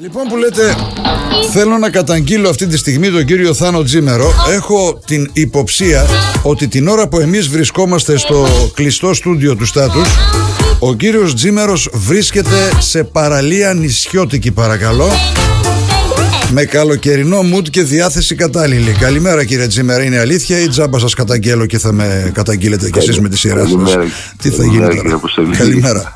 Λοιπόν 0.00 0.28
που 0.28 0.36
λέτε 0.36 0.74
θέλω 1.52 1.78
να 1.78 1.90
καταγγείλω 1.90 2.48
αυτή 2.48 2.66
τη 2.66 2.76
στιγμή 2.76 3.10
τον 3.10 3.24
κύριο 3.24 3.54
Θάνο 3.54 3.82
Τζίμερο. 3.82 4.32
Έχω 4.50 5.00
την 5.06 5.30
υποψία 5.32 6.06
ότι 6.42 6.68
την 6.68 6.88
ώρα 6.88 7.08
που 7.08 7.18
εμείς 7.18 7.48
βρισκόμαστε 7.48 8.16
στο 8.16 8.46
κλειστό 8.74 9.14
στούντιο 9.14 9.56
του 9.56 9.64
Στάτους 9.64 10.08
Ο 10.78 10.94
κύριος 10.94 11.34
Τζίμερος 11.34 11.88
βρίσκεται 11.92 12.70
σε 12.78 13.04
παραλία 13.04 13.74
νησιώτικη 13.74 14.50
παρακαλώ 14.50 15.08
με 16.50 16.64
καλοκαιρινό 16.64 17.38
mood 17.40 17.68
και 17.70 17.82
διάθεση 17.82 18.34
κατάλληλη. 18.34 18.92
Καλημέρα 18.92 19.44
κύριε 19.44 19.66
Τζίμερα, 19.66 20.02
είναι 20.02 20.18
αλήθεια 20.18 20.60
ή 20.60 20.68
τζάμπα 20.68 20.98
σας 20.98 21.14
καταγγέλω 21.14 21.66
και 21.66 21.78
θα 21.78 21.92
με 21.92 22.30
καταγγείλετε 22.34 22.90
κι 22.90 22.98
εσείς 22.98 23.20
με 23.20 23.28
τη 23.28 23.38
σειρά 23.38 23.66
σας; 23.66 23.96
Τι 24.42 24.50
θα 24.50 24.64
γίνει 24.64 24.86
τώρα; 24.86 25.20
Καλημέρα. 25.58 26.14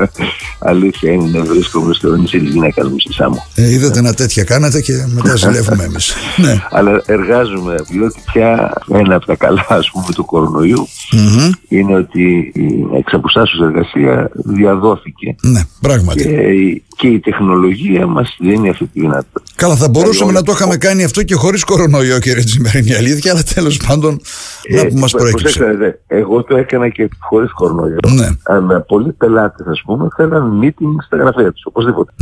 αλήθεια 0.60 1.12
είναι 1.12 1.38
να 1.38 1.44
βρίσκομαι 1.44 1.94
στο 1.94 2.16
νησί 2.16 2.38
της 2.38 2.50
γυναίκας 2.50 2.88
μου 2.88 2.98
στη 2.98 3.12
Σάμο. 3.12 3.46
Ε, 3.54 3.70
είδατε 3.70 3.98
ένα 3.98 4.14
τέτοια 4.14 4.44
κάνατε 4.44 4.80
και 4.80 4.92
μετά 5.14 5.36
ζηλεύουμε 5.36 5.84
εμείς. 5.84 6.14
ναι. 6.44 6.62
Αλλά 6.70 7.02
εργάζομαι, 7.06 7.74
διότι 7.88 8.22
πια 8.32 8.72
ένα 8.92 9.14
από 9.14 9.26
τα 9.26 9.34
καλά 9.34 9.66
ας 9.68 9.90
πούμε 9.90 10.06
του 10.14 10.24
κορονοϊού 10.24 10.88
mm-hmm. 11.12 11.50
είναι 11.68 11.94
ότι 11.94 12.52
η 12.54 12.86
εξαποστάσεω 12.98 13.64
εργασία 13.64 14.30
διαδόθηκε. 14.34 15.34
Ναι, 15.42 15.60
πράγματι. 15.80 16.22
Και, 16.22 16.82
και 16.96 17.06
η 17.06 17.18
τεχνολογία 17.20 18.06
μας 18.06 18.36
δίνει 18.38 18.68
αυτή 18.68 18.86
τη 18.86 19.00
δυνατότητα. 19.00 19.42
Καλά, 19.70 19.82
θα 19.82 19.88
μπορούσαμε 19.88 20.32
να 20.32 20.42
το 20.42 20.52
είχαμε 20.52 20.76
κάνει 20.76 21.04
αυτό 21.04 21.22
και 21.22 21.34
χωρίς 21.34 21.64
κορονοϊό, 21.64 22.18
κύριε 22.18 22.44
Τζιμερίνη, 22.44 22.94
αλήθεια, 22.94 23.32
αλλά 23.32 23.42
τέλος 23.54 23.76
πάντων 23.86 24.20
να 24.68 24.86
που 24.86 24.98
μας 24.98 25.12
προέκυψε. 25.12 25.98
Εγώ 26.06 26.44
το 26.44 26.56
έκανα 26.56 26.88
και 26.88 27.08
χωρίς 27.18 27.52
κορονοϊό. 27.52 27.96
Ναι. 28.08 28.28
Αλλά 28.42 28.80
πολλοί 28.80 29.12
πελάτες, 29.12 29.66
ας 29.66 29.82
πούμε, 29.84 30.08
θέλαν 30.16 30.60
meeting 30.62 31.04
στα 31.06 31.16
γραφεία 31.16 31.52
τους, 31.52 31.64
οπωσδήποτε. 31.64 32.12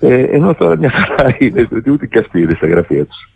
Ε, 0.00 0.22
ενώ 0.22 0.54
τώρα 0.54 0.76
μια 0.76 0.90
χαρά 0.90 1.36
είναι 1.38 1.68
ότι 1.76 1.90
ούτε 1.90 2.06
και 2.06 2.18
αυτοί 2.18 2.40
είναι 2.40 2.54
στα 2.54 2.66
γραφεία 2.66 3.04
τους. 3.06 3.28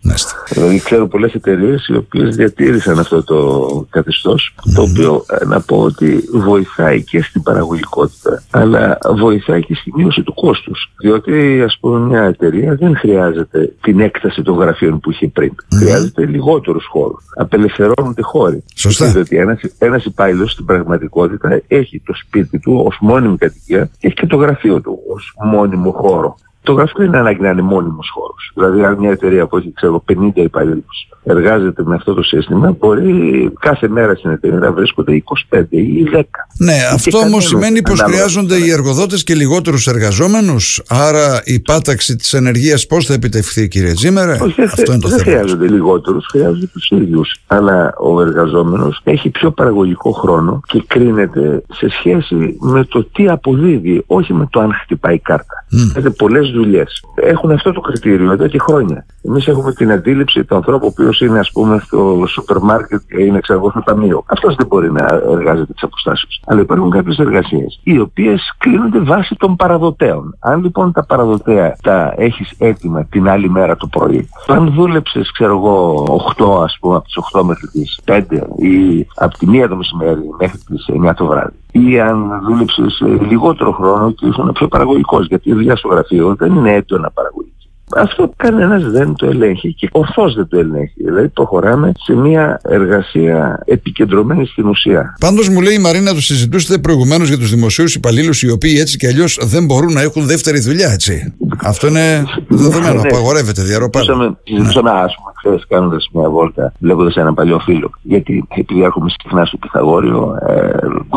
Δηλαδή, 0.49 0.79
ξέρω 0.79 1.07
πολλές 1.07 1.35
εταιρείες 1.35 1.87
οι 1.89 1.97
οποίες 1.97 2.37
διατήρησαν 2.37 2.99
αυτό 2.99 3.25
το 3.25 3.87
καθεστώς, 3.91 4.55
το 4.75 4.83
οποίο 4.83 5.25
ε, 5.41 5.45
να 5.45 5.61
πω 5.61 5.77
ότι 5.77 6.29
βοηθάει 6.33 7.03
και 7.03 7.23
στην 7.23 7.43
παραγωγικότητα, 7.43 8.43
αλλά 8.51 8.99
βοηθάει 9.17 9.65
και 9.65 9.75
στη 9.75 9.93
μείωση 9.97 10.23
του 10.23 10.35
κόστους. 10.35 10.93
Διότι, 11.01 11.63
ας 11.63 11.79
πούμε, 11.81 11.99
μια 11.99 12.23
εταιρεία 12.23 12.75
δεν 12.75 12.97
χρειάζεται 12.97 13.73
την 13.83 14.01
έκταση 14.01 14.43
των 14.43 14.57
γραφείων 14.57 15.01
που 15.01 15.11
είχε 15.11 15.29
πριν. 15.29 15.55
Χρειάζεται 15.75 16.27
λιγότερους 16.27 16.87
χώρους. 16.87 17.25
Απελευθερώνονται 17.37 18.23
χώροι. 18.23 18.65
Σωστά. 18.75 19.07
Διότι 19.07 19.37
ένας 19.79 20.05
υπάλληλος 20.05 20.53
στην 20.53 20.65
πραγματικότητα 20.65 21.61
έχει 21.69 22.03
το 22.07 22.15
σπίτι 22.15 22.59
του 22.59 22.83
ως 22.87 22.99
μόνιμη 23.01 23.37
κατοικία 23.37 23.91
και 23.99 24.07
έχει 24.07 24.15
και 24.15 24.27
το 24.27 24.37
γραφείο 24.37 24.81
του 24.81 24.99
ως 25.15 25.35
μόνιμο 25.45 25.91
χώρο. 25.91 26.37
Το 26.63 26.73
γραφείο 26.73 27.05
είναι 27.05 27.19
ανάγκη 27.19 27.41
να 27.41 27.51
είναι 27.51 27.63
μόνιμος 27.63 28.11
χώρος. 28.15 28.53
Δηλαδή, 28.55 28.85
αν 28.85 28.97
μια 28.99 29.11
εταιρεία 29.11 29.47
που 29.47 29.57
έχει 29.57 29.73
ξέρω, 29.73 30.05
50 30.07 30.31
υπαλλήλους 30.35 31.09
εργάζεται 31.25 31.83
με 31.87 31.95
αυτό 31.95 32.15
το 32.15 32.23
σύστημα, 32.23 32.77
μπορεί 32.79 33.51
κάθε 33.61 33.89
μέρα 33.89 34.15
στην 34.15 34.31
εταιρεία 34.31 34.59
να 34.59 34.73
βρίσκονται 34.73 35.23
25 35.51 35.65
ή 35.71 36.05
10. 36.13 36.23
Ναι, 36.59 36.77
αυτό 36.93 37.19
όμως 37.19 37.47
σημαίνει 37.47 37.83
πως 37.83 38.01
χρειάζονται 38.01 38.57
οι 38.57 38.71
εργοδότες 38.71 39.25
και 39.25 39.35
λιγότερους 39.35 39.87
εργαζόμενους. 39.87 40.83
Άρα 40.89 41.43
η 41.45 41.61
πάταξη 41.61 42.17
της 42.17 42.33
ενεργείας 42.33 42.87
πώς 42.87 43.07
θα 43.07 43.15
επιτευχθεί, 43.15 43.69
κύριε 43.69 43.93
Τζίμερε; 43.93 44.39
Όχι, 44.43 44.63
αυτό 44.63 44.93
είναι 44.93 45.01
το 45.01 45.09
δεν 45.09 45.19
θέμα. 45.19 45.31
χρειάζονται 45.31 45.69
λιγότερους, 45.69 46.27
χρειάζονται 46.31 46.67
τους 46.67 46.91
ίδιους. 46.91 47.41
Αλλά 47.47 47.95
ο 47.99 48.21
εργαζόμενος 48.21 49.01
έχει 49.05 49.31
πιο 49.31 49.51
παραγωγικό 49.51 50.11
χρόνο 50.11 50.61
και 50.67 50.85
κρίνεται 50.87 51.63
σε 51.73 51.89
σχέση 51.89 52.57
με 52.61 52.85
το 52.85 53.05
τι 53.05 53.29
αποδίδει, 53.29 54.03
όχι 54.07 54.33
με 54.33 54.49
το 54.51 54.61
αν 54.61 54.73
χτυπάει 54.83 55.19
κάρτα. 55.19 55.65
Mm. 55.73 56.13
πολλές 56.17 56.52
δουλειές 56.53 57.05
έχουν 57.15 57.51
αυτό 57.51 57.73
το 57.73 57.81
κριτήριο 57.81 58.33
εδώ 58.33 58.47
και 58.47 58.59
χρόνια. 58.59 59.07
Εμείς 59.25 59.47
έχουμε 59.47 59.73
την 59.73 59.93
αντίληψη 59.93 60.45
του 60.45 60.55
ανθρώπου, 60.55 60.87
ο 60.87 60.89
οποίος 60.89 61.21
είναι, 61.21 61.39
ας 61.39 61.51
πούμε, 61.53 61.79
στο 61.79 62.25
σούπερ 62.29 62.59
μάρκετ 62.59 63.01
και 63.09 63.23
είναι, 63.23 63.41
ξέρω 63.41 63.71
στο 63.71 63.83
ταμείο. 63.85 64.25
Αυτός 64.27 64.55
δεν 64.55 64.67
μπορεί 64.67 64.93
να 64.93 65.07
εργάζεται 65.31 65.73
τις 65.73 65.83
αποστάσεις. 65.83 66.41
Αλλά 66.47 66.61
υπάρχουν 66.61 66.91
κάποιες 66.91 67.19
εργασίες, 67.19 67.81
οι 67.83 67.99
οποίες 67.99 68.55
κλείνονται 68.59 68.99
βάσει 68.99 69.35
των 69.39 69.57
παραδοτέων. 69.57 70.37
Αν 70.41 70.63
λοιπόν 70.63 70.93
τα 70.93 71.05
παραδοτέα 71.05 71.77
τα 71.83 72.15
έχεις 72.17 72.55
έτοιμα 72.59 73.05
την 73.05 73.29
άλλη 73.29 73.51
μέρα 73.51 73.77
το 73.77 73.87
πρωί, 73.87 74.29
αν 74.47 74.73
δούλεψες, 74.73 75.33
ξέρω 75.33 75.57
εγώ, 75.57 76.05
8 76.37 76.63
ας 76.63 76.77
πούμε, 76.81 76.97
από 76.97 77.05
τις 77.05 77.17
8 77.17 77.43
μέχρι 77.43 77.67
τις 77.67 78.01
5 78.05 78.47
ή 78.57 79.07
από 79.15 79.39
τη 79.39 79.47
1 79.47 79.69
το 79.69 79.77
μεσημέρι 79.77 80.21
μέχρι 80.39 80.59
τις 80.59 80.89
9 80.89 81.15
το 81.15 81.27
βράδυ, 81.27 81.57
ή 81.73 82.01
αν 82.01 82.41
δούλεψες 82.47 83.03
λιγότερο 83.29 83.73
χρόνο 83.73 84.11
και 84.11 84.27
ήσουν 84.27 84.53
πιο 84.53 84.69
παραγωγικός, 84.69 85.27
γιατί 85.27 85.51
η 85.51 85.53
δουλειά 85.53 85.77
στο 85.77 85.89
γραφείο 85.89 86.35
δεν 86.35 86.55
είναι 86.55 86.75
έντονα 86.75 87.11
παραγωγική. 87.11 87.62
Αυτό 87.97 88.33
κανένας 88.37 88.91
δεν 88.91 89.15
το 89.17 89.27
ελέγχει 89.27 89.75
και 89.75 89.89
ορθώ 89.93 90.33
δεν 90.33 90.49
το 90.49 90.59
ελέγχει. 90.59 91.03
Δηλαδή 91.05 91.29
προχωράμε 91.29 91.93
σε 91.99 92.15
μια 92.15 92.61
εργασία 92.63 93.63
επικεντρωμένη 93.65 94.47
στην 94.47 94.67
ουσία. 94.67 95.17
Πάντως 95.21 95.49
μου 95.49 95.61
λέει 95.61 95.75
η 95.75 95.79
Μαρίνα, 95.79 96.15
το 96.15 96.21
συζητούσατε 96.21 96.79
προηγουμένως 96.79 97.29
για 97.29 97.39
τους 97.39 97.51
δημοσίους 97.51 97.95
υπαλλήλους 97.95 98.43
οι 98.43 98.51
οποίοι 98.51 98.77
έτσι 98.81 98.97
κι 98.97 99.07
αλλιώς 99.07 99.39
δεν 99.43 99.65
μπορούν 99.65 99.93
να 99.93 100.01
έχουν 100.01 100.27
δεύτερη 100.27 100.61
δουλειά, 100.61 100.91
έτσι. 100.91 101.35
Αυτό 101.63 101.87
είναι 101.87 102.25
δεδομένο. 102.49 103.01
Ναι. 103.01 103.09
Απαγορεύεται 103.09 103.63
διαρροπά. 103.63 104.01
Συζητούσαμε, 104.45 104.91
α 104.91 104.95
πούμε, 104.95 105.33
χθε 105.39 105.65
κάνοντας 105.69 106.09
μια 106.13 106.29
βόλτα, 106.31 106.73
βλέποντας 106.79 107.15
ένα 107.17 107.35
παλιό 107.35 107.59
φίλο. 107.59 107.91
Γιατί 108.03 108.45
επειδή 108.49 108.83
έρχομαι 108.83 109.11
συχνά 109.23 109.45
στο 109.45 109.57
Πυθαγόριο, 109.57 110.35
ε, 110.49 110.71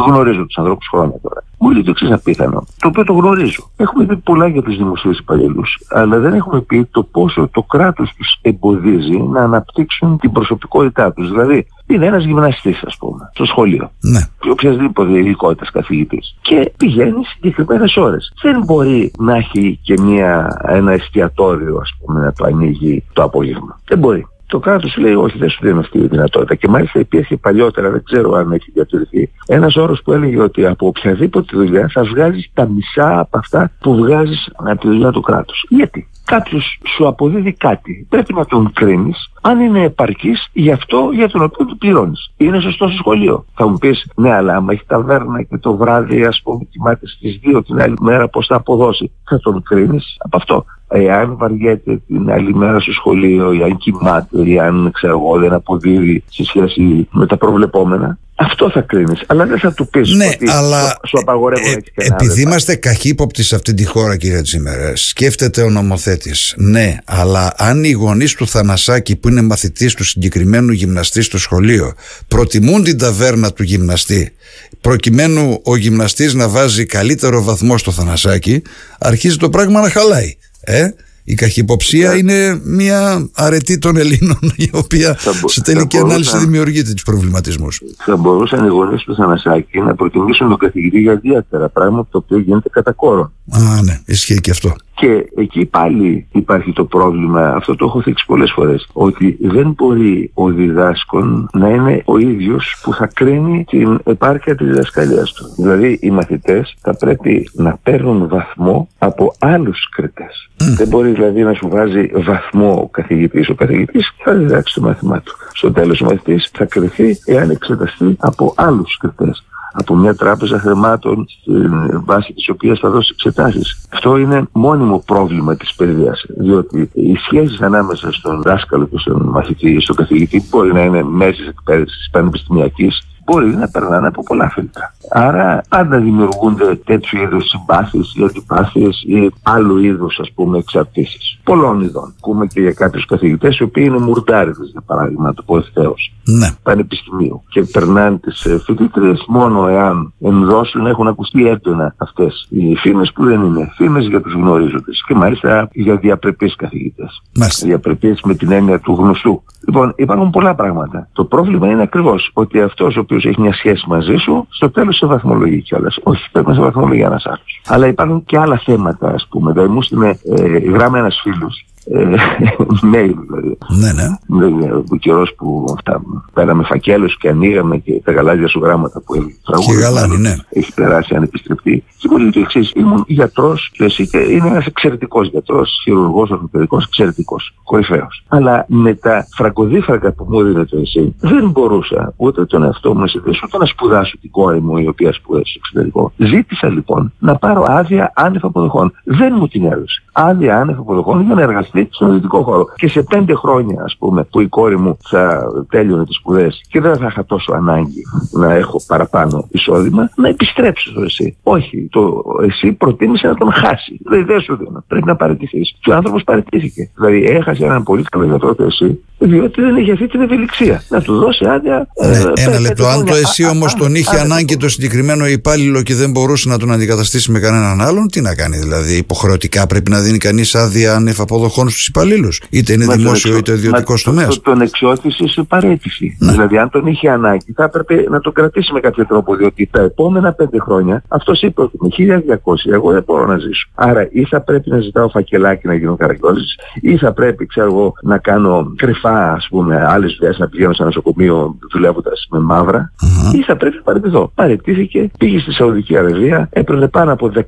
γνωρίζω 0.08 0.46
τους 0.46 0.58
ανθρώπους 0.58 0.88
χρόνια 0.92 1.18
τώρα. 1.22 1.44
Μου 1.66 1.72
λέει 1.72 1.84
το 1.84 1.90
εξή 1.90 2.06
απίθανο, 2.06 2.64
το 2.80 2.88
οποίο 2.88 3.04
το 3.04 3.14
γνωρίζω. 3.14 3.70
Έχουμε 3.78 4.06
πει 4.06 4.18
πολλά 4.18 4.48
για 4.48 4.62
τους 4.62 4.78
δημοσίους 4.78 5.20
υπαλλήλους, 5.20 5.86
αλλά 5.90 6.20
δεν 6.20 6.34
έχουμε 6.34 6.62
πει 6.62 6.88
το 6.92 7.04
πόσο 7.04 7.50
το 7.52 7.62
κράτος 7.62 8.14
τους 8.18 8.40
εμποδίζει 8.42 9.18
να 9.18 9.44
αναπτύξουν 9.44 10.18
την 10.18 10.32
προσωπικότητά 10.32 11.14
τους. 11.14 11.30
Δηλαδή, 11.30 11.68
είναι 11.88 12.06
ένας 12.06 12.24
γυμναστής, 12.24 12.84
ας 12.86 12.98
πούμε, 12.98 13.30
στο 13.34 13.46
σχολείο. 13.46 13.92
Ναι. 14.02 14.20
Οποιασδήποτε 14.52 15.18
ειδικότητας 15.18 15.72
καθηγητής. 15.72 16.38
Και 16.42 16.72
πηγαίνει 16.78 17.26
συγκεκριμένες 17.26 17.96
ώρες. 17.98 18.34
Δεν 18.42 18.64
μπορεί 18.66 19.12
να 19.18 19.36
έχει 19.36 19.80
και 19.84 19.94
μια, 20.02 20.62
ένα 20.68 20.92
εστιατόριο, 20.92 21.78
ας 21.82 21.96
πούμε, 22.00 22.20
να 22.20 22.34
το 22.34 22.46
ανοίγει 22.46 23.04
το 23.14 23.24
απόγευμα. 23.24 23.80
Δεν 23.88 24.00
μπορεί. 24.00 24.28
Το 24.48 24.60
κράτος 24.60 24.98
λέει: 24.98 25.14
Όχι, 25.14 25.38
δεν 25.38 25.50
σου 25.50 25.60
δίνω 25.62 25.80
αυτή 25.80 26.00
τη 26.00 26.08
δυνατότητα. 26.08 26.56
Και 26.56 26.68
μάλιστα 26.68 27.00
υπήρχε 27.00 27.38
παλιότερα, 27.38 27.90
δεν 27.90 28.04
ξέρω 28.04 28.34
αν 28.34 28.52
έχει 28.52 28.72
διατηρηθεί, 28.72 29.32
ένας 29.48 29.76
όρος 29.76 30.02
που 30.02 30.12
έλεγε 30.12 30.42
ότι 30.42 30.66
από 30.66 30.88
οποιαδήποτε 30.88 31.58
δουλειά 31.58 31.90
θα 31.94 32.04
βγάζεις 32.04 32.50
τα 32.54 32.68
μισά 32.68 33.20
από 33.20 33.38
αυτά 33.38 33.72
που 33.80 33.96
βγάζεις 33.96 34.50
από 34.56 34.80
τη 34.80 34.88
δουλειά 34.88 35.12
του 35.12 35.22
κράτους. 35.22 35.66
Γιατί; 35.70 36.08
Κάποιος 36.26 36.80
σου 36.96 37.08
αποδίδει 37.08 37.54
κάτι. 37.54 38.06
Πρέπει 38.10 38.34
να 38.34 38.46
τον 38.46 38.72
κρίνεις 38.74 39.30
αν 39.42 39.60
είναι 39.60 39.84
επαρκής 39.84 40.50
για 40.54 40.74
αυτό 40.74 41.10
για 41.14 41.30
τον 41.30 41.44
οποίο 41.44 41.66
του 41.66 41.78
πληρώνεις. 41.78 42.34
Είναι 42.38 42.60
σωστό 42.60 42.88
στο 42.88 42.98
σχολείο. 42.98 43.46
Θα 43.54 43.68
μου 43.68 43.78
πεις, 43.78 44.12
ναι, 44.16 44.34
αλλά 44.34 44.56
άμα 44.56 44.74
έχει 44.74 44.84
ταβέρνα 44.88 45.42
και 45.42 45.58
το 45.58 45.76
βράδυ, 45.76 46.26
ας 46.26 46.42
πούμε, 46.44 46.64
κοιμάται 46.70 47.08
στις 47.08 47.40
2 47.44 47.64
την 47.66 47.82
άλλη 47.82 47.96
μέρα, 48.00 48.28
πώς 48.28 48.48
θα 48.48 48.56
αποδώσει. 48.56 49.12
Θα 49.26 49.40
τον 49.40 49.64
κρίνεις 49.64 50.16
από 50.20 50.38
αυτό. 50.38 50.66
Εάν 50.88 51.38
βαριέται 51.38 52.02
την 52.08 52.32
άλλη 52.32 52.54
μέρα 52.54 52.80
στο 52.80 52.92
σχολείο 52.92 53.54
ή 53.54 53.64
αν 53.64 53.78
κοιμάται 53.78 54.50
ή 54.50 54.60
αν 54.60 54.92
ξέρω 54.94 55.14
εγώ 55.14 55.38
δεν 55.38 55.54
αποδίδει 55.54 56.24
σε 56.30 56.44
σχέση 56.44 57.08
με 57.12 57.26
τα 57.26 57.38
προβλεπόμενα 57.38 58.18
αυτό 58.36 58.72
θα 58.72 58.82
κρίνεις. 58.82 59.24
Αλλά 59.28 59.46
δεν 59.46 59.60
θα 59.60 59.74
του 59.74 59.88
πεις 59.88 60.10
ναι, 60.10 60.26
ότι 60.26 60.50
αλλά 60.50 60.98
σου 61.08 61.18
απαγορεύουν 61.20 61.84
ε, 61.96 62.04
ε, 62.04 62.06
επειδή 62.06 62.42
είμαστε 62.42 62.76
καχύποπτοι 62.76 63.44
σε 63.44 63.56
αυτή 63.56 63.74
τη 63.74 63.86
χώρα 63.86 64.18
κύριε 64.18 64.42
Τζίμερ 64.42 64.98
σκέφτεται 64.98 65.62
ο 65.62 65.70
νομοθέτης. 65.70 66.54
Ναι 66.58 66.98
αλλά 67.06 67.54
αν 67.58 67.84
οι 67.84 67.92
γονείς 67.92 68.34
του 68.34 68.48
Θανασάκη 68.48 69.16
που 69.16 69.28
είναι 69.28 69.42
μαθητής 69.42 69.94
του 69.94 70.04
συγκεκριμένου 70.04 70.72
γυμναστή 70.72 71.22
στο 71.22 71.38
σχολείο 71.38 71.94
προτιμούν 72.28 72.84
την 72.84 72.98
ταβέρνα 72.98 73.54
του 73.54 73.64
γυμναστή 73.64 74.36
προκειμένου 74.82 75.60
ο 75.64 75.76
γυμναστής 75.76 76.34
να 76.34 76.50
βάζει 76.50 76.86
καλύτερο 76.86 77.44
βαθμό 77.44 77.78
στο 77.78 77.92
Θανασάκη 77.92 78.62
αρχίζει 79.00 79.38
το 79.38 79.50
πράγμα 79.50 79.82
να 79.82 79.90
χαλάει 79.90 80.38
ε; 80.62 80.90
Η 81.28 81.34
καχυποψία 81.34 82.14
yeah. 82.14 82.18
είναι 82.18 82.62
μια 82.64 83.30
αρετή 83.34 83.78
των 83.78 83.98
Ελλήνων 83.98 84.40
η 84.66 84.70
οποία 84.74 85.18
μπο- 85.42 85.50
σε 85.50 85.62
τελική 85.62 85.98
ανάλυση 85.98 86.38
δημιουργεί 86.38 86.84
τους 86.84 87.04
προβληματισμούς. 87.04 87.82
Θα 87.98 88.16
μπορούσαν 88.16 88.66
οι 88.66 88.68
γονείς 88.68 89.04
του 89.04 89.16
Θανασάκη 89.16 89.80
να 89.80 89.96
προτιμήσουν 89.96 90.50
τον 90.50 90.58
καθηγητή 90.58 91.00
για 91.00 91.16
διάφορα 91.16 91.70
πράγματα 91.70 92.08
το 92.12 92.18
οποίο 92.18 92.38
γίνεται 92.38 92.70
κατά 92.70 92.92
κόρον. 92.92 93.32
Α, 93.50 93.82
ναι, 93.84 94.02
ισχύει 94.06 94.40
και 94.42 94.52
αυτό. 94.52 94.76
Και 94.96 95.26
εκεί 95.36 95.66
πάλι 95.66 96.28
υπάρχει 96.32 96.74
το 96.74 96.86
πρόβλημα, 96.86 97.48
αυτό 97.48 97.76
το 97.76 97.86
έχω 97.86 98.02
θίξει 98.02 98.26
πολλές 98.26 98.52
φορές, 98.52 98.88
ότι 98.94 99.38
δεν 99.42 99.74
μπορεί 99.78 100.32
ο 100.34 100.52
διδάσκων 100.52 101.50
να 101.54 101.70
είναι 101.70 102.02
ο 102.06 102.18
ίδιος 102.18 102.76
που 102.84 102.94
θα 102.94 103.08
κρίνει 103.14 103.64
την 103.64 104.00
επάρκεια 104.04 104.56
της 104.56 104.68
διδασκαλίας 104.68 105.34
του. 105.34 105.54
Δηλαδή 105.58 106.00
οι 106.02 106.10
μαθητές 106.10 106.76
θα 106.82 106.96
πρέπει 106.96 107.50
να 107.54 107.80
παίρνουν 107.84 108.28
βαθμό 108.28 108.90
από 108.98 109.34
άλλους 109.40 109.90
κριτές. 109.90 110.50
Δεν 110.78 110.88
μπορεί 110.88 111.12
δηλαδή 111.16 111.44
να 111.44 111.54
σου 111.54 111.70
βάζει 111.70 112.12
βαθμό 112.16 112.72
ο 112.84 112.88
καθηγητής. 112.88 113.50
Ο 113.50 113.56
καθηγητής 113.56 114.12
θα 114.24 114.34
διδάξει 114.34 114.74
το 114.74 114.82
μάθημά 114.82 115.22
του. 115.22 115.36
Στο 115.54 115.72
τέλος 115.72 116.02
ο 116.02 116.06
μαθητής 116.06 116.50
θα 116.54 116.66
κρυθεί 116.66 117.18
εάν 117.26 117.50
εξεταστεί 117.50 118.16
από 118.20 118.54
άλλους 118.58 118.98
κριτές. 118.98 119.44
από 119.78 119.96
μια 119.96 120.16
τράπεζα 120.16 120.60
χρημάτων 120.60 121.26
στην 121.42 122.04
βάση 122.06 122.34
της 122.34 122.50
οποίας 122.50 122.80
θα 122.80 122.90
δώσει 122.90 123.10
εξετάσεις. 123.14 123.88
Αυτό 123.94 124.18
είναι 124.18 124.48
μόνιμο 124.52 125.04
πρόβλημα 125.06 125.56
της 125.56 125.74
παιδείας. 125.76 126.26
Διότι 126.38 126.90
οι 126.94 127.16
σχέσεις 127.16 127.62
ανάμεσα 127.62 128.12
στον 128.12 128.42
δάσκαλο 128.42 128.88
και 128.88 128.98
στον 128.98 129.30
μαθητή, 129.30 129.82
στον 129.82 129.96
καθηγητή, 129.96 130.44
μπορεί 130.50 130.74
να 130.74 130.84
είναι 130.84 131.04
μέση 131.04 131.44
εκπαίδευσης 131.50 132.10
πανεπιστημιακής, 132.12 133.08
μπορεί 133.26 133.56
να 133.56 133.68
περνάνε 133.68 134.08
από 134.08 134.24
πολλά 134.24 134.50
φιλτρά. 134.50 134.94
Άρα 135.10 135.62
πάντα 135.70 135.98
δημιουργούνται 135.98 136.76
τέτοιου 136.76 137.22
είδους 137.22 137.50
συμπάθειες 137.50 138.16
ή 138.16 138.24
αντιπάθειες 138.24 139.04
ή 139.08 139.32
άλλου 139.44 139.78
είδους 139.78 140.20
ας 140.20 140.32
πούμε 140.36 140.58
εξαρτήσεις. 140.58 141.40
Πολλών 141.44 141.82
ειδών. 141.82 142.14
Ακούμε 142.18 142.46
και 142.46 142.62
για 142.62 142.72
κάποιους 142.72 143.06
καθηγητές 143.06 143.58
οι 143.58 143.64
οποίοι 143.64 143.84
είναι 143.88 144.00
μουρτάριδες, 144.00 144.70
για 144.72 144.82
παράδειγμα, 144.86 145.34
το 145.34 145.44
πω 145.44 145.58
ευθέως. 145.58 146.14
Ναι. 146.24 146.48
Πανεπιστημίου. 146.64 147.44
Και 147.50 147.62
περνάνε 147.64 148.18
τις 148.18 148.46
ε, 148.46 148.60
φοιτήτριες 148.66 149.26
μόνο 149.28 149.68
εάν 149.68 150.14
ενδώσουν 150.22 150.86
έχουν 150.86 151.08
ακουστεί 151.08 151.48
έντονα 151.48 151.96
αυτές 151.98 152.48
οι 152.50 152.76
φήμες 152.76 153.12
που 153.12 153.26
δεν 153.26 153.42
είναι 153.42 153.72
φήμες 153.76 154.06
για 154.06 154.22
τους 154.22 154.34
γνωρίζοντες. 154.34 155.04
Και 155.08 155.14
μάλιστα 155.14 155.70
για 155.72 155.96
διαπρεπείς 155.96 156.56
καθηγητές. 156.56 157.22
Διαπρεπείς 157.64 158.22
με 158.22 158.34
την 158.34 158.52
έννοια 158.52 158.80
του 158.80 158.94
γνωστού. 158.94 159.44
Λοιπόν, 159.68 159.94
υπάρχουν 159.96 160.30
πολλά 160.30 160.56
πράγματα. 160.56 161.10
Το 161.14 161.26
πρόβλημα 161.26 161.68
είναι 161.68 161.82
ακριβώς 161.82 162.30
ότι 162.34 162.62
αυτός 162.62 162.98
ο 162.98 163.06
οποίος 163.16 163.26
έχει 163.26 163.42
μια 163.42 163.54
σχέση 163.54 163.86
μαζί 163.88 164.16
σου, 164.16 164.48
στο 164.50 164.70
τέλος 164.70 164.96
σε 164.98 165.06
βαθμολογεί 165.06 165.62
κιόλας. 165.62 166.00
Όχι, 166.04 166.32
πρέπει 166.32 166.48
να 166.48 166.54
σε 166.54 166.62
βαθμολογεί 166.62 167.02
ένας 167.02 167.26
άλλος. 167.26 167.62
Αλλά 167.68 167.88
υπάρχουν 167.88 168.26
και 168.26 168.38
άλλα 168.38 168.62
θέματα, 168.66 169.08
ας 169.08 169.28
πούμε. 169.30 169.52
Δηλαδή, 169.52 169.70
μου 169.70 169.82
στείλε 169.82 170.10
ε, 170.10 170.58
γράμμα 170.58 170.98
ένας 170.98 171.20
φίλος 171.24 171.60
ε, 171.60 171.75
mail 172.94 173.14
δηλαδή. 173.28 173.58
Ναι, 173.78 173.92
ναι. 173.92 174.74
Ο 174.90 174.96
καιρός 174.96 175.34
που 175.38 175.66
αυτά, 175.78 176.02
πέραμε 176.34 176.64
φακέλους 176.64 177.18
και 177.18 177.30
ανοίγαμε 177.30 177.78
και 177.78 178.02
τα 178.04 178.12
γαλάζια 178.12 178.48
σου 178.48 178.60
γράμματα 178.60 179.02
που 179.02 179.14
έλεγε. 179.14 179.34
Και 179.66 179.74
γαλάνι, 179.74 180.18
ναι. 180.18 180.36
Έχει 180.50 180.74
περάσει 180.74 181.16
ανεπιστρεπτή. 181.16 181.84
Και 181.98 182.08
μου 182.12 182.18
λέει 182.18 182.30
το 182.30 182.40
εξής. 182.40 182.72
Ήμουν 182.76 183.04
γιατρός 183.08 183.70
και 183.74 183.84
εσύ 183.84 184.08
και 184.08 184.18
είναι 184.18 184.48
ένας 184.48 184.66
εξαιρετικός 184.66 185.28
γιατρός, 185.28 185.80
χειρουργός, 185.84 186.30
ορθοπαιδικός, 186.30 186.86
εξαιρετικός, 186.86 187.54
κορυφαίος. 187.64 188.24
Αλλά 188.28 188.66
με 188.68 188.94
τα 188.94 189.28
φραγκοδίφρακα 189.36 190.12
που 190.12 190.26
μου 190.30 190.40
έδινες 190.40 190.70
το 190.70 190.78
εσύ, 190.78 191.16
δεν 191.20 191.50
μπορούσα 191.50 192.14
ούτε 192.16 192.46
τον 192.46 192.64
εαυτό 192.64 192.94
μου 192.94 193.00
να 193.00 193.08
συνδέσω, 193.08 193.42
ούτε 193.46 193.58
να 193.58 193.66
σπουδάσω 193.66 194.18
την 194.22 194.32
κόρη 194.32 194.62
μου 194.62 194.78
η 194.78 194.88
οποία 194.88 195.14
σπουδάζει 195.14 195.44
στο 195.50 195.60
εξωτερικό. 195.64 196.12
Ζήτησα 196.18 196.70
λοιπόν 196.70 197.14
να 197.20 197.36
πάρω 197.36 197.66
άδεια 197.68 198.12
άνευ 198.16 198.46
αποδοχών. 198.46 198.94
Δεν 199.04 199.34
μου 199.38 199.48
την 199.48 199.66
έδωσε. 199.66 200.04
Άδεια 200.12 200.60
άνευ 200.60 200.80
αποδοχών 200.80 201.22
για 201.26 201.36
να 201.36 201.42
εργαστεί 201.76 201.96
στον 201.96 202.14
δυτικό 202.14 202.44
χώρο. 202.44 202.66
Και 202.76 202.88
σε 202.88 203.02
πέντε 203.02 203.34
χρόνια, 203.34 203.84
ας 203.84 203.96
πούμε, 204.00 204.24
που 204.24 204.42
η 204.42 204.48
κόρη 204.48 204.78
μου 204.80 204.98
θα 205.04 205.48
τέλειωνε 205.70 206.06
τις 206.06 206.16
σπουδές 206.16 206.62
και 206.70 206.82
δεν 206.82 206.98
θα 206.98 207.08
είχα 207.10 207.26
τόσο 207.26 207.54
ανάγκη 207.54 208.02
να 208.32 208.54
έχω 208.54 208.82
παραπάνω 208.88 209.48
εισόδημα, 209.52 210.10
να 210.16 210.28
επιστρέψει 210.28 210.90
στο 210.90 211.02
εσύ. 211.02 211.38
Όχι, 211.44 211.88
το 211.92 212.24
εσύ 212.48 212.72
προτίμησε 212.72 213.28
να 213.28 213.36
τον 213.36 213.52
χάσει. 213.52 214.00
Δηλαδή 214.04 214.24
δεν 214.24 214.42
σου 214.42 214.58
δίνω. 214.58 214.84
Πρέπει 214.88 215.06
να 215.08 215.16
παραιτηθείς. 215.16 215.76
Και 215.82 215.92
ο 215.92 215.96
άνθρωπος 215.96 216.24
παραιτήθηκε. 216.24 216.90
Δηλαδή 216.96 217.24
έχασε 217.24 217.66
έναν 217.66 217.84
πολύ 217.84 218.04
καλό 218.04 218.26
γιατρό 218.26 218.56
το 218.56 218.64
εσύ, 218.64 219.00
διότι 219.18 219.62
δεν 219.62 219.76
είχε 219.76 219.92
αυτή 219.92 220.08
την 220.08 220.22
ευελιξία. 220.22 220.84
Να 220.90 221.02
του 221.02 221.18
δώσει 221.18 221.46
άδεια. 221.46 221.88
Ναι, 222.02 222.18
ε, 222.18 222.32
ένα 222.36 222.60
λεπτό. 222.60 222.86
Αν 222.86 223.06
το 223.06 223.16
εσύ 223.16 223.46
όμως 223.46 223.74
τον 223.74 223.96
είχε 223.96 224.20
ανάγκη 224.20 224.58
το 224.58 224.70
συγκεκριμένο 224.70 225.28
υπάλληλο 225.28 225.82
και 225.82 225.96
δεν 225.96 226.12
μπορούσε 226.12 226.50
να 226.50 226.58
τον 226.58 226.72
αντικαταστήσει 226.72 227.32
με 227.32 227.40
κανέναν 227.40 227.82
άλλον, 227.82 228.08
τι 228.08 228.22
να 228.22 228.36
κάνει 228.36 228.58
δηλαδή. 228.58 228.98
Υποχρεωτικά 228.98 229.68
πρέπει 229.68 229.92
να 229.92 230.00
δίνει 230.00 230.18
κανείς 230.18 230.56
άδεια 230.56 230.96
ανεφ 230.96 231.20
αποδοχών 231.66 231.70
στους 231.70 231.88
υπαλλήλους. 231.88 232.42
Είτε 232.50 232.74
είναι 232.74 232.86
μα 232.86 232.96
δημόσιο 232.96 233.38
είτε 233.38 233.52
ιδιωτικός 233.52 234.04
τομέας. 234.04 234.36
Το, 234.36 234.42
τον 234.42 234.62
εξώθησε 234.62 235.28
σε 235.28 235.44
παρέτηση. 235.44 236.18
Ναι. 236.20 236.32
Δηλαδή, 236.32 236.58
αν 236.58 236.70
τον 236.70 236.86
είχε 236.86 237.10
ανάγκη, 237.10 237.54
θα 237.56 237.64
έπρεπε 237.64 238.06
να 238.10 238.20
το 238.20 238.32
κρατήσει 238.32 238.74
με 238.74 238.80
κάποιο 238.80 239.06
τρόπο. 239.06 239.36
Διότι 239.36 239.70
τα 239.72 239.82
επόμενα 239.82 240.34
πέντε 240.34 240.60
χρόνια 240.60 241.04
αυτός 241.08 241.42
είπε 241.42 241.62
ότι 241.62 241.78
με 241.80 241.90
1200 241.90 242.72
εγώ 242.72 242.92
δεν 242.92 243.04
μπορώ 243.06 243.26
να 243.26 243.38
ζήσω. 243.38 243.68
Άρα, 243.76 244.08
ή 244.12 244.24
θα 244.24 244.42
πρέπει 244.42 244.70
να 244.70 244.80
ζητάω 244.80 245.10
φακελάκι 245.10 245.68
να 245.68 245.76
γίνω 245.76 245.96
καραγκιόζη, 245.96 246.44
ή 246.82 246.98
θα 246.98 247.14
πρέπει, 247.14 247.46
ξέρω 247.46 247.68
εγώ, 247.68 247.94
να 248.02 248.18
κάνω 248.18 248.74
κρυφά, 248.76 249.32
ας 249.34 249.48
πούμε, 249.50 249.86
άλλες 249.88 250.18
δουλειές 250.20 250.38
να 250.38 250.48
πηγαίνω 250.48 250.74
σε 250.74 250.82
ένα 250.82 250.92
νοσοκομείο 250.92 251.58
δουλεύοντας 251.72 252.28
με 252.30 252.40
μαύρα, 252.40 252.92
mm-hmm. 253.02 253.36
ή 253.36 253.44
θα 253.44 253.56
πρέπει 253.56 253.76
να 253.76 253.82
παραιτηθώ. 253.82 254.32
Παρετήθηκε, 254.36 255.12
πήγε 255.18 255.40
στη 255.40 255.52
Σαουδική 255.52 255.98
Αραβία, 255.98 256.50
έπαιρνε 256.52 256.88
πάνω 256.88 257.12
από 257.12 257.32
10.000 257.36 257.42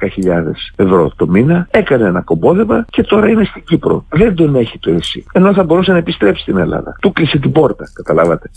ευρώ 0.76 1.12
το 1.16 1.28
μήνα, 1.28 1.68
έκανε 1.72 2.08
ένα 2.08 2.22
κομπόδεμα 2.22 2.86
και 2.90 3.04
τώρα 3.04 3.30
είναι 3.30 3.44
στην 3.44 3.64
Κύπρο. 3.64 4.06
Δεν 4.10 4.36
τον 4.36 4.56
έχει 4.56 4.80
το 4.80 4.92
εσύ. 4.92 5.26
Ενώ 5.32 5.54
θα 5.54 5.64
μπορούσε 5.64 5.92
να 5.92 5.98
επιστρέψει 5.98 6.42
στην 6.42 6.58
Ελλάδα. 6.58 6.98
Του 7.02 7.12
κλείσε 7.12 7.38
την 7.38 7.52
πόρτα, 7.52 7.90
καταλάβατε. 7.94 8.50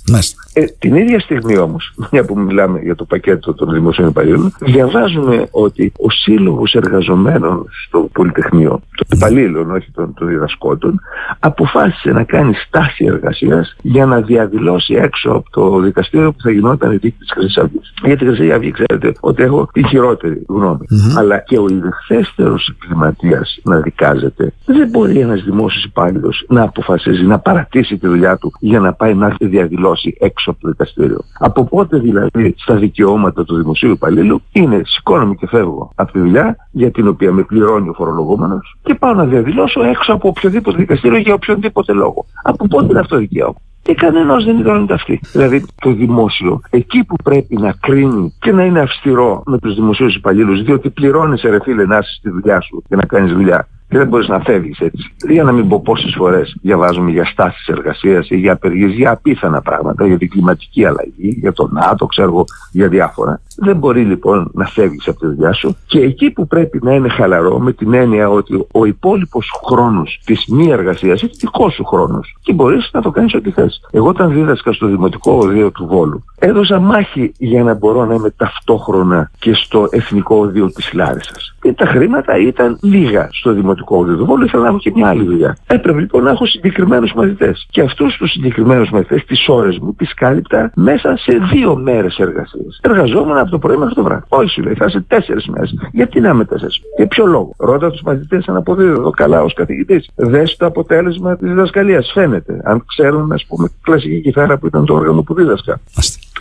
Ε, 0.53 0.65
την 0.65 0.95
ίδια 0.95 1.21
στιγμή 1.21 1.59
όμως, 1.59 1.95
μια 2.13 2.25
που 2.25 2.39
μιλάμε 2.39 2.81
για 2.81 2.95
το 2.95 3.05
πακέτο 3.05 3.55
των 3.55 3.73
δημοσίων 3.73 4.09
υπαλλήλων, 4.09 4.53
διαβάζουμε 4.61 5.47
ότι 5.51 5.93
ο 5.97 6.11
σύλλογος 6.11 6.75
εργαζομένων 6.75 7.67
στο 7.87 8.09
Πολυτεχνείο, 8.13 8.71
των 8.71 9.19
υπαλλήλων, 9.19 9.71
όχι 9.71 9.91
των, 9.91 10.15
των 10.15 10.29
διδασκόντων, 10.29 11.01
αποφάσισε 11.39 12.11
να 12.11 12.25
κάνει 12.25 12.55
στάση 12.55 13.05
εργασίας 13.05 13.77
για 13.83 14.07
να 14.07 14.21
διαδηλώσει 14.21 14.95
έξω 14.95 15.31
από 15.31 15.51
το 15.51 15.81
δικαστήριο 15.81 16.33
που 16.33 16.43
θα 16.43 16.51
γινόταν 16.51 16.93
η 16.93 16.97
δίκη 16.97 17.19
της 17.19 17.31
Χρυσής 17.33 17.57
Αυγής. 17.57 17.93
Για 18.05 18.17
τη 18.17 18.25
Χρυσή 18.25 18.53
Αυγή, 18.53 18.71
ξέρετε 18.71 19.13
ότι 19.21 19.43
έχω 19.43 19.69
τη 19.73 19.87
χειρότερη 19.87 20.43
γνώμη. 20.49 20.87
Mm-hmm. 20.91 21.19
Αλλά 21.19 21.39
και 21.39 21.59
ο 21.59 21.67
ιδεχθέστερο 21.69 22.59
εγκληματία 22.83 23.47
να 23.63 23.81
δικάζεται 23.81 24.53
δεν 24.65 24.89
μπορεί 24.89 25.19
ένας 25.19 25.40
δημόσιος 25.45 25.85
υπάλληλος 25.85 26.45
να 26.49 26.63
αποφασίζει 26.63 27.25
να 27.25 27.39
παρατήσει 27.39 27.99
τη 27.99 28.07
δουλειά 28.07 28.37
του 28.37 28.53
για 28.61 28.81
να 28.81 28.93
πάει 28.93 29.15
να 29.15 29.37
διαδηλώσει 29.41 30.17
έξω 30.21 30.51
από 30.51 30.61
το 30.61 30.69
δικαστήριο. 30.69 31.21
Από 31.39 31.65
πότε 31.65 31.99
δηλαδή 31.99 32.55
στα 32.59 32.75
δικαιώματα 32.75 33.45
του 33.45 33.57
δημοσίου 33.57 33.91
υπαλλήλου 33.91 34.43
είναι 34.53 34.83
σηκώνομαι 34.85 35.35
και 35.35 35.47
φεύγω 35.47 35.93
από 35.95 36.13
τη 36.13 36.19
δουλειά 36.19 36.57
για 36.71 36.91
την 36.91 37.09
οποία 37.09 37.33
με 37.33 37.43
πληρώνει 37.43 37.89
ο 37.89 37.93
φορολογούμενος 37.93 38.79
και 38.83 38.95
πάω 38.95 39.15
να 39.15 39.25
διαδηλώσω 39.25 39.83
έξω 39.83 40.13
από 40.13 40.29
οποιοδήποτε 40.29 40.77
δικαστήριο 40.77 41.19
για 41.19 41.35
οποιονδήποτε 41.35 41.93
λόγο. 41.93 42.27
Από 42.43 42.67
πότε 42.67 42.87
είναι 42.91 42.99
αυτό 42.99 43.17
δικαίωμα; 43.17 43.55
Και 43.83 43.95
κανένας 43.95 44.45
δεν 44.45 44.59
ήταν 44.59 44.89
αυτή. 44.91 45.21
Δηλαδή 45.33 45.65
το 45.81 45.93
δημόσιο, 45.93 46.61
εκεί 46.71 47.05
που 47.05 47.17
πρέπει 47.25 47.57
να 47.57 47.73
κρίνει 47.81 48.35
και 48.41 48.53
να 48.53 48.65
είναι 48.65 48.81
αυστηρό 48.81 49.43
με 49.47 49.59
τους 49.59 49.75
δημοσίους 49.75 50.15
υπαλλήλους, 50.15 50.63
διότι 50.63 50.91
πληρώνεις 50.91 51.43
ρε 51.43 51.61
φίλε 51.63 51.87
να 51.87 51.99
είσαι 51.99 52.15
στη 52.19 52.31
δουλειά 52.31 52.61
σου 52.61 52.83
και 52.89 52.97
να 52.97 53.05
κάνεις 53.05 53.33
δουλειά 53.33 53.69
και 53.91 53.99
δεν 53.99 54.09
μπορείς 54.09 54.29
να 54.29 54.41
φεύγεις 54.41 54.79
έτσι. 54.79 55.13
Για 55.29 55.43
να 55.43 55.53
μην 55.53 55.69
πω 55.69 55.81
πόσες 55.81 56.15
φορές 56.17 56.57
διαβάζουμε 56.63 57.11
για 57.11 57.25
στάσεις 57.25 57.67
εργασίας 57.67 58.31
ή 58.31 58.37
για 58.37 58.53
απεργίες, 58.53 58.93
για 58.93 59.11
απίθανα 59.11 59.61
πράγματα, 59.63 60.07
για 60.07 60.19
την 60.19 60.31
κλιματική 60.31 60.85
αλλαγή, 60.85 61.37
για 61.41 61.53
το 61.53 61.69
ΝΑΤΟ, 61.73 62.07
ξέρω 62.07 62.45
για 62.73 62.89
διάφορα. 62.89 63.41
Δεν 63.57 63.77
μπορεί 63.77 64.03
λοιπόν 64.03 64.51
να 64.55 64.65
φεύγεις 64.65 65.09
από 65.09 65.19
τη 65.19 65.27
δουλειά 65.27 65.53
σου 65.53 65.77
και 65.87 66.01
εκεί 66.01 66.31
που 66.31 66.47
πρέπει 66.47 66.79
να 66.83 66.93
είναι 66.93 67.09
χαλαρό 67.09 67.59
με 67.59 67.73
την 67.73 67.95
έννοια 67.95 68.31
ότι 68.31 68.67
ο 68.73 68.85
υπόλοιπος 68.85 69.51
χρόνος 69.67 70.21
της 70.25 70.47
μη 70.47 70.71
εργασίας 70.71 71.23
είναι 71.23 71.33
δικός 71.41 71.75
σου 71.75 71.85
χρόνος 71.85 72.37
και 72.43 72.53
μπορείς 72.53 72.91
να 72.93 73.03
το 73.03 73.11
κάνεις 73.11 73.35
ό,τι 73.35 73.51
θες. 73.51 73.81
Εγώ 73.91 74.09
όταν 74.09 74.33
δίδασκα 74.33 74.73
στο 74.73 74.87
Δημοτικό 74.87 75.33
Οδείο 75.33 75.71
του 75.71 75.87
Βόλου, 75.87 76.25
έδωσα 76.39 76.79
μάχη 76.79 77.33
για 77.39 77.63
να 77.63 77.75
μπορώ 77.75 78.05
να 78.05 78.15
είμαι 78.15 78.31
ταυτόχρονα 78.31 79.31
και 79.39 79.55
στο 79.55 79.87
Εθνικό 79.91 80.37
Οδείο 80.37 80.71
της 80.71 80.93
Λάρισας. 80.93 81.55
Και 81.61 81.73
τα 81.73 81.87
χρήματα 81.87 82.39
ήταν 82.39 82.79
λίγα 82.81 83.29
στο 83.33 83.53
Δημοτικό 83.53 83.80
δημοτικό 83.81 84.05
διδοβόλο, 84.05 84.45
ήθελα 84.45 84.63
να 84.63 84.69
έχω 84.69 84.79
και 84.79 84.93
μια 84.95 85.09
άλλη 85.09 85.25
δουλειά. 85.25 85.57
Έπρεπε 85.67 86.01
λοιπόν 86.01 86.23
να 86.23 86.31
έχω 86.31 86.47
συγκεκριμένους 86.47 87.13
μαθητές. 87.13 87.67
Και 87.71 87.81
αυτούς 87.81 88.17
τους 88.17 88.31
συγκεκριμένους 88.31 88.91
μαθητές, 88.91 89.25
τις 89.25 89.49
ώρες 89.49 89.79
μου, 89.79 89.95
τις 89.95 90.15
κάλυπτα 90.15 90.71
μέσα 90.75 91.17
σε 91.17 91.39
δύο 91.53 91.77
μέρες 91.77 92.17
εργασίας. 92.19 92.79
Εργαζόμουν 92.83 93.37
από 93.37 93.51
το 93.51 93.59
πρωί 93.59 93.77
μέχρι 93.77 93.95
το 93.95 94.03
βράδυ. 94.03 94.25
Όχι, 94.29 94.49
σου 94.49 94.63
λέει, 94.63 94.75
θα 94.75 94.85
είσαι 94.85 95.05
τέσσερις 95.09 95.47
μέρες. 95.47 95.75
Γιατί 95.93 96.21
να 96.21 96.29
είμαι 96.29 96.45
τέσσερις; 96.45 96.81
Για 96.97 97.07
ποιο 97.07 97.27
λόγο; 97.27 97.55
Ρώτα 97.59 97.91
τους 97.91 98.03
μαθητές 98.03 98.49
αν 98.49 98.57
αποδίδω 98.57 99.11
καλά 99.11 99.43
ως 99.43 99.55
καθηγητής. 99.55 100.11
Δες 100.15 100.57
το 100.57 100.67
αποτέλεσμα 100.67 101.37
της 101.37 101.49
διδασκαλίας. 101.49 102.11
Φαίνεται. 102.15 102.61
Αν 102.65 102.85
ξέρουν, 102.87 103.33
ας 103.33 103.45
πούμε, 103.49 103.69
κλασική 103.83 104.21
κιθάρα 104.21 104.59
που 104.59 104.67
ήταν 104.67 104.85
το 104.85 104.95
όργανο 104.95 105.23
που 105.23 105.35
δίδασκα. 105.35 105.81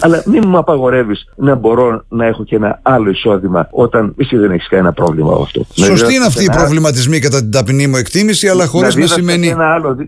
Αλλά 0.01 0.23
μην 0.25 0.43
μου 0.47 0.57
απαγορεύεις 0.57 1.25
να 1.35 1.55
μπορώ 1.55 2.03
να 2.09 2.25
έχω 2.25 2.43
και 2.43 2.55
ένα 2.55 2.79
άλλο 2.81 3.09
εισόδημα 3.09 3.67
όταν 3.71 4.13
εσύ 4.17 4.37
δεν 4.37 4.51
έχεις 4.51 4.67
κανένα 4.67 4.93
πρόβλημα 4.93 5.35
με 5.35 5.41
αυτό. 5.41 5.65
Σωστή 5.73 6.13
είναι 6.15 6.25
αυτή 6.25 6.43
η 6.43 6.49
προβληματισμή 6.51 7.19
κατά 7.19 7.39
την 7.39 7.51
ταπεινή 7.51 7.87
μου 7.87 7.95
εκτίμηση, 7.95 8.47
αλλά 8.47 8.65
χωρίς 8.65 8.95
να, 8.95 9.07
σημαίνει 9.07 9.55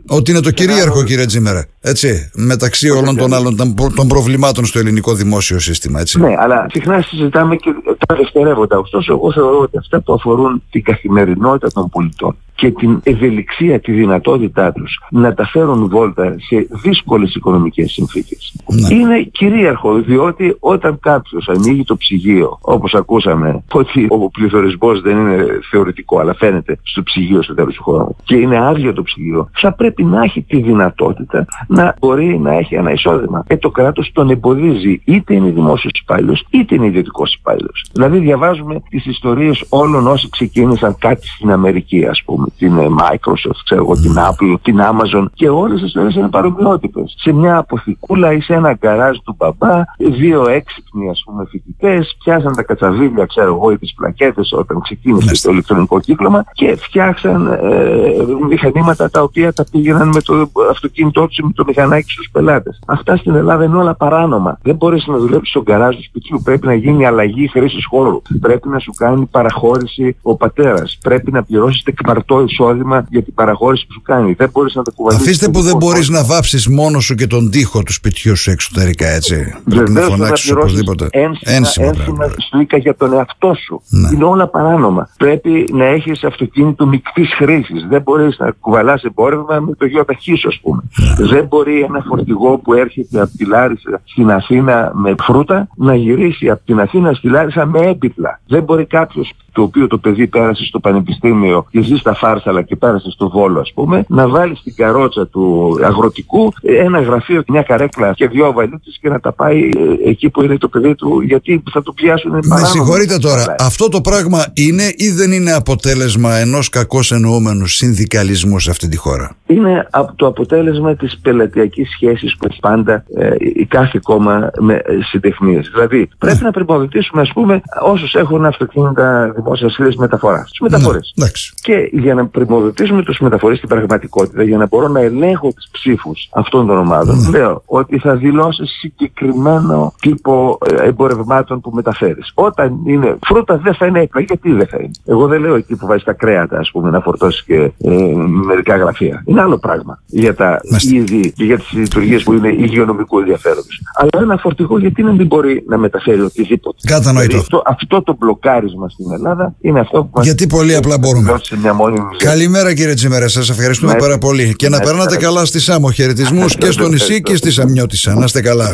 ότι 0.07 0.31
είναι 0.31 0.39
το 0.39 0.51
κυρίαρχο, 0.51 0.97
άλλο... 0.97 1.03
κύριε 1.03 1.25
Τζίμερα. 1.25 1.65
Έτσι, 1.81 2.31
μεταξύ 2.33 2.89
όλων 2.89 3.15
των 3.15 3.33
άλλων 3.33 3.55
των 3.95 4.07
προβλημάτων 4.07 4.65
στο 4.65 4.79
ελληνικό 4.79 5.13
δημόσιο 5.13 5.59
σύστημα. 5.59 5.99
Έτσι. 5.99 6.19
Ναι, 6.19 6.35
αλλά 6.37 6.65
συχνά 6.69 7.01
συζητάμε 7.01 7.55
και 7.55 7.69
τα 8.07 8.15
δευτερεύοντα. 8.15 8.77
Ωστόσο, 8.77 9.13
εγώ 9.13 9.31
θεωρώ 9.33 9.59
ότι 9.59 9.77
αυτά 9.77 10.01
που 10.01 10.13
αφορούν 10.13 10.63
την 10.69 10.83
καθημερινότητα 10.83 11.71
των 11.71 11.89
πολιτών 11.89 12.37
και 12.61 12.71
την 12.71 12.99
ευελιξία, 13.03 13.79
τη 13.79 13.91
δυνατότητά 13.91 14.71
τους 14.71 15.01
να 15.09 15.33
τα 15.33 15.45
φέρουν 15.45 15.89
βόλτα 15.89 16.35
σε 16.39 16.67
δύσκολες 16.83 17.35
οικονομικές 17.35 17.91
συνθήκες. 17.91 18.53
Ναι. 18.67 18.95
Είναι 18.95 19.21
κυρίαρχο 19.21 20.01
διότι 20.01 20.55
όταν 20.59 20.99
κάποιος 20.99 21.49
ανοίγει 21.49 21.83
το 21.83 21.97
ψυγείο, 21.97 22.57
όπως 22.61 22.93
ακούσαμε, 22.93 23.63
ότι 23.71 24.05
ο 24.09 24.29
πληθωρισμός 24.29 25.01
δεν 25.01 25.17
είναι 25.17 25.45
θεωρητικό 25.71 26.19
αλλά 26.19 26.33
φαίνεται 26.33 26.79
στο 26.83 27.03
ψυγείο 27.03 27.41
στο 27.41 27.53
τέλος 27.53 27.75
του 27.75 27.83
χρόνου 27.83 28.15
και 28.23 28.35
είναι 28.35 28.65
άδειο 28.65 28.93
το 28.93 29.03
ψυγείο, 29.03 29.49
θα 29.53 29.73
πρέπει 29.73 30.03
να 30.03 30.23
έχει 30.23 30.41
τη 30.41 30.61
δυνατότητα 30.61 31.45
να 31.67 31.95
μπορεί 31.99 32.39
να 32.39 32.53
έχει 32.53 32.75
ένα 32.75 32.91
εισόδημα. 32.91 33.43
Ε, 33.47 33.57
το 33.57 33.69
κράτος 33.69 34.11
τον 34.13 34.29
εμποδίζει 34.29 35.01
είτε 35.05 35.33
είναι 35.33 35.49
δημόσιος 35.49 35.93
υπάλληλος 36.01 36.45
είτε 36.49 36.75
είναι 36.75 36.85
ιδιωτικός 36.85 37.33
υπάλληλος. 37.33 37.85
Δηλαδή 37.93 38.17
διαβάζουμε 38.17 38.81
τις 38.89 39.05
ιστορίες 39.05 39.65
όλων 39.69 40.07
όσοι 40.07 40.29
ξεκίνησαν 40.29 40.95
κάτι 40.99 41.27
στην 41.27 41.51
Αμερική 41.51 42.05
ας 42.05 42.21
πούμε, 42.25 42.47
την 42.57 42.77
ε, 42.77 42.87
Microsoft, 42.99 43.59
ξέρω 43.63 43.81
εγώ, 43.81 43.93
την 43.93 44.15
Apple, 44.17 44.55
την 44.61 44.79
Amazon 44.79 45.25
και 45.33 45.49
όλες 45.49 45.79
τις 45.79 45.87
ιστορίες 45.87 46.15
είναι 46.15 46.29
παρομοιότυπες. 46.29 47.15
Σε 47.17 47.31
μια 47.31 47.57
αποθηκούλα 47.57 48.33
ή 48.33 48.41
σε 48.41 48.53
ένα 48.53 48.73
γκαράζ 48.73 49.17
του 49.23 49.35
μπαμπά, 49.37 49.83
δύο 49.97 50.49
έξυπνοι 50.49 51.09
ας 51.09 51.23
πούμε 51.25 51.45
φοιτητές 51.49 52.15
πιάσαν 52.23 52.55
τα 52.55 52.63
κατσαβίλια, 52.63 53.25
ξέρω 53.25 53.53
εγώ, 53.55 53.71
ή 53.71 53.77
τις 53.77 53.93
πλακέτες 53.93 54.51
όταν 54.53 54.81
ξεκίνησε 54.81 55.43
το 55.43 55.51
ηλεκτρονικό 55.51 55.99
κύκλωμα 55.99 56.43
και 56.53 56.75
φτιάξαν 56.75 57.47
ε, 57.47 58.47
μηχανήματα 58.49 59.09
τα 59.09 59.21
οποία 59.21 59.53
τα 59.53 59.65
πήγαιναν 59.71 60.07
με 60.07 60.21
το 60.21 60.51
αυτοκίνητό 60.69 61.27
τους 61.27 61.39
με 61.43 61.51
το 61.55 61.63
μηχανάκι 61.67 62.11
στους 62.11 62.29
πελάτες. 62.31 62.79
Αυτά 62.85 63.17
στην 63.17 63.35
Ελλάδα 63.35 63.63
είναι 63.63 63.77
όλα 63.77 63.95
παράνομα. 63.95 64.57
Δεν 64.61 64.75
μπορείς 64.75 65.07
να 65.07 65.17
δουλέψεις 65.17 65.49
στο 65.49 65.61
γκαράζ 65.61 65.95
του 65.95 66.03
σπιτιού. 66.03 66.41
Πρέπει 66.43 66.65
να 66.67 66.73
γίνει 66.73 67.05
αλλαγή 67.05 67.47
χρήσης 67.47 67.85
χώρου. 67.85 68.21
Πρέπει 68.41 68.67
να 68.67 68.79
σου 68.79 68.91
κάνει 68.97 69.25
παραχώρηση 69.25 70.15
ο 70.21 70.35
πατέρας. 70.35 70.97
Πρέπει 71.01 71.31
να 71.31 71.43
πληρώσεις 71.43 71.83
τεκμαρτό 71.83 72.30
εισόδημα 72.39 73.05
για 73.09 73.23
την 73.23 73.33
παραχώρηση 73.33 73.87
που 73.87 73.93
σου 73.93 74.01
κάνει. 74.01 74.33
Δεν 74.33 74.49
μπορείς 74.53 74.75
να 74.75 74.83
το 74.83 74.91
κουβαλήσεις. 74.91 75.27
Αφήστε 75.27 75.49
που 75.49 75.61
δεν 75.61 75.77
μπορείς 75.77 76.09
να 76.09 76.23
βάψεις 76.23 76.67
μόνο 76.67 76.99
σου 76.99 77.15
και 77.15 77.27
τον 77.27 77.49
τοίχο 77.49 77.83
του 77.83 77.93
σπιτιού 77.93 78.35
σου 78.35 78.51
εξωτερικά 78.51 79.07
έτσι. 79.07 79.55
Πρέπει 79.69 79.91
να 79.91 80.01
φωνάξεις 80.01 80.51
οπωσδήποτε. 80.51 81.07
Ένσημα, 81.11 81.87
ένσημα 81.87 82.33
στρίκα 82.37 82.77
για 82.77 82.95
τον 82.95 83.13
εαυτό 83.13 83.53
σου. 83.65 83.81
Ναι. 83.89 84.09
Είναι 84.13 84.23
όλα 84.23 84.47
παράνομα. 84.47 85.09
Πρέπει 85.17 85.69
να 85.73 85.85
έχεις 85.85 86.23
αυτοκίνητο 86.23 86.85
μικτής 86.85 87.33
χρήσης. 87.33 87.85
Δεν 87.89 88.01
μπορείς 88.01 88.37
να 88.39 88.51
κουβαλάς 88.59 89.03
εμπόρευμα 89.03 89.59
με 89.59 89.75
το 89.75 89.85
γιο 89.85 90.05
ταχύσου 90.05 90.47
ας 90.47 90.59
πούμε. 90.61 90.81
Ναι. 91.19 91.27
Δεν 91.27 91.45
μπορεί 91.47 91.81
ένα 91.81 92.03
φορτηγό 92.07 92.57
που 92.57 92.73
έρχεται 92.73 93.21
από 93.21 93.37
τη 93.37 93.45
Λάρισα 93.45 94.01
στην 94.03 94.31
Αθήνα 94.31 94.91
με 94.93 95.15
φρούτα 95.23 95.67
να 95.75 95.95
γυρίσει 95.95 96.49
από 96.49 96.61
την 96.65 96.79
Αθήνα 96.79 97.13
στη 97.13 97.27
Λάρισα 97.27 97.65
με 97.65 97.79
έπιπλα. 97.79 98.39
Δεν 98.47 98.63
μπορεί 98.63 98.85
κάποιος 98.85 99.33
το 99.51 99.61
οποίο 99.61 99.87
το 99.87 99.97
παιδί 99.97 100.27
πέρασε 100.27 100.65
στο 100.65 100.79
πανεπιστήμιο 100.79 101.65
και 101.69 101.81
ζει 101.81 101.95
στα 101.95 102.15
Φάρσαλα 102.15 102.61
και 102.61 102.75
πέρασε 102.75 103.11
στο 103.11 103.29
Βόλο 103.29 103.59
ας 103.59 103.71
πούμε, 103.73 104.05
να 104.07 104.27
βάλει 104.27 104.55
στην 104.55 104.75
καρότσα 104.75 105.27
του 105.27 105.77
αγροτικού 105.83 106.53
ένα 106.61 107.01
γραφείο, 107.01 107.43
μια 107.47 107.61
καρέκλα 107.61 108.13
και 108.13 108.27
δυο 108.27 108.51
βαλίτσες 108.51 108.97
και 109.01 109.09
να 109.09 109.19
τα 109.19 109.31
πάει 109.31 109.69
ε, 110.03 110.09
εκεί 110.09 110.29
που 110.29 110.43
είναι 110.43 110.57
το 110.57 110.67
παιδί 110.67 110.95
του 110.95 111.21
γιατί 111.21 111.63
θα 111.71 111.83
το 111.83 111.91
πιάσουν 111.91 112.31
Με 112.31 112.65
συγχωρείτε 112.65 113.17
τώρα, 113.17 113.55
αυτό 113.59 113.89
το 113.89 114.01
πράγμα 114.01 114.45
είναι 114.53 114.83
ή 114.95 115.09
δεν 115.09 115.31
είναι 115.31 115.51
αποτέλεσμα 115.51 116.35
ενός 116.35 116.69
κακώς 116.69 117.11
εννοούμενου 117.11 117.67
συνδικαλισμού 117.67 118.59
σε 118.59 118.69
αυτή 118.69 118.87
τη 118.87 118.97
χώρα; 118.97 119.35
Είναι 119.45 119.87
το 120.15 120.27
αποτέλεσμα 120.27 120.95
της 120.95 121.19
πελατειακής 121.21 121.89
σχέσης 121.89 122.35
που 122.37 122.47
έχει 122.49 122.59
πάντα 122.59 123.03
ε, 123.15 123.35
η 123.37 123.65
κάθε 123.65 123.99
κόμμα 124.03 124.49
με 124.59 124.73
ε, 124.73 124.81
συντεχνίες. 125.01 125.69
Δηλαδή 125.73 126.09
πρέπει 126.17 126.37
ναι. 126.37 126.43
να 126.43 126.51
πρημοδοτήσουμε 126.51 127.21
ας 127.21 127.31
πούμε 127.33 127.61
όσους 127.81 128.13
έχουν 128.13 128.45
αυτοκίνητα 128.45 129.33
δημόσια 129.43 129.69
σχέση 129.69 129.97
μεταφοράς. 129.97 130.51
Του 130.51 130.63
μεταφορές. 130.63 131.13
Ναι, 131.15 131.27
και 131.61 131.89
για 131.91 132.13
να 132.13 132.25
πρημοδοτήσουμε 132.25 133.03
τους 133.03 133.19
μεταφορέ 133.19 133.55
στην 133.55 133.69
πραγματικότητα, 133.69 134.43
για 134.43 134.57
να 134.57 134.67
μπορώ 134.67 134.87
να 134.87 134.99
ελέγχω 134.99 135.53
τις 135.53 135.69
ψήφους 135.71 136.29
αυτών 136.33 136.67
των 136.67 136.77
ομάδων, 136.77 137.19
ναι. 137.21 137.37
λέω 137.37 137.63
ότι 137.65 137.99
θα 137.99 138.15
δηλώσεις 138.15 138.69
συγκεκριμένο 138.79 139.93
τύπο 140.01 140.57
ε, 140.65 140.87
εμπορευμάτων 140.87 141.61
που 141.61 141.71
μεταφέρεις. 141.73 142.31
Όταν 142.33 142.79
είναι 142.85 143.17
φρούτα 143.25 143.57
δεν 143.57 143.75
θα 143.75 143.85
είναι 143.85 143.99
έκπλα. 143.99 144.21
Γιατί 144.21 144.51
δεν 144.51 144.67
θα 144.67 144.77
είναι; 144.77 144.91
Εγώ 145.05 145.27
δεν 145.27 145.41
λέω 145.41 145.55
εκεί 145.55 145.75
που 145.75 145.87
βάζεις 145.87 146.03
τα 146.03 146.13
κρέατα, 146.13 146.59
ας 146.59 146.71
πούμε, 146.71 146.89
να 146.89 146.99
φορτώσεις 146.99 147.43
και 147.43 147.71
ε, 147.77 148.13
μερικά 148.45 148.75
γραφεία. 148.77 149.23
Είναι 149.25 149.41
άλλο 149.41 149.57
πράγμα 149.57 150.01
για 150.05 150.35
τα 150.35 150.59
είδη 150.81 151.31
και 151.31 151.43
για 151.43 151.57
τις 151.57 151.71
λειτουργίες 151.71 152.23
που 152.23 152.33
είναι 152.33 152.49
υγειονομικού 152.49 153.19
ενδιαφέροντος. 153.19 153.81
Αλλά 153.95 154.23
ένα 154.23 154.37
φορτηγό 154.37 154.79
γιατί 154.79 155.03
να 155.03 155.11
μην 155.11 155.27
μπορεί 155.27 155.63
να 155.67 155.77
μεταφέρει 155.77 156.21
οτιδήποτε; 156.21 156.77
Κατανοητό. 156.87 157.27
Δηλαδή, 157.27 157.37
αυτό, 157.37 157.61
αυτό 157.65 158.01
το 158.01 158.15
μπλοκάρισμα 158.19 158.89
στην 158.89 159.11
Ελλάδα 159.11 159.30
Ελλάδα 159.31 159.55
είναι 159.61 159.79
αυτό 159.79 160.03
που 160.03 160.09
μας 160.13 160.25
Γιατί 160.25 160.47
πολύ 160.47 160.75
απλά 160.75 160.97
μπορούμε. 160.97 161.39
Μια 161.61 161.75
Καλημέρα 162.17 162.73
κύριε 162.73 162.93
Τσιμέρα, 162.93 163.27
σας 163.27 163.49
ευχαριστούμε 163.49 163.95
πάρα 163.95 164.17
πολύ. 164.17 164.53
Και 164.55 164.69
να 164.69 164.79
περνάτε 164.79 165.17
καλά 165.17 165.45
στη 165.45 165.59
Σάμο. 165.59 165.91
Χαιρετισμούς 165.91 166.55
και 166.55 166.71
στο 166.71 166.87
νησί 166.87 167.21
και 167.21 167.35
στη 167.35 167.51
Σαμιώτησα. 167.51 168.15
Να 168.15 168.23
είστε 168.23 168.41
καλά. 168.41 168.71